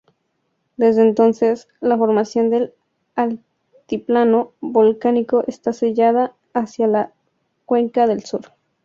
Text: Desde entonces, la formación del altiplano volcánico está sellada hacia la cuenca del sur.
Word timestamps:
Desde 0.77 1.03
entonces, 1.03 1.67
la 1.79 1.95
formación 1.95 2.49
del 2.49 2.73
altiplano 3.13 4.51
volcánico 4.59 5.43
está 5.45 5.73
sellada 5.73 6.33
hacia 6.55 6.87
la 6.87 7.13
cuenca 7.67 8.07
del 8.07 8.25
sur. 8.25 8.41